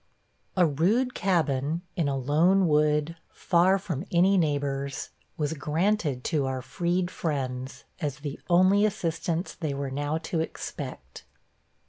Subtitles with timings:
[0.57, 6.63] A rude cabin, in a lone wood, far from any neighbors, was granted to our
[6.63, 11.23] freed friends, as the only assistance they were now to expect.